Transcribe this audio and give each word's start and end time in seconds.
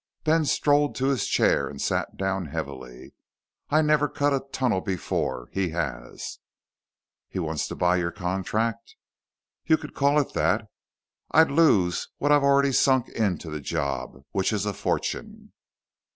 Ben 0.23 0.45
strolled 0.45 0.95
to 0.95 1.09
his 1.09 1.27
chair 1.27 1.67
and 1.69 1.79
sat 1.79 2.17
down 2.17 2.47
heavily. 2.47 3.13
"I 3.69 3.83
never 3.83 4.09
cut 4.09 4.33
a 4.33 4.39
tunnel 4.51 4.81
before. 4.81 5.49
He 5.51 5.69
has." 5.69 6.39
"He 7.29 7.37
wants 7.37 7.67
to 7.67 7.75
buy 7.75 7.97
your 7.97 8.09
contract?" 8.09 8.95
"You 9.67 9.77
could 9.77 9.93
call 9.93 10.19
it 10.19 10.33
that. 10.33 10.65
I'd 11.29 11.51
lose 11.51 12.07
what 12.17 12.31
I've 12.31 12.41
already 12.41 12.71
sunk 12.71 13.09
into 13.09 13.51
the 13.51 13.61
job 13.61 14.23
which 14.31 14.51
is 14.51 14.65
a 14.65 14.73
fortune." 14.73 15.53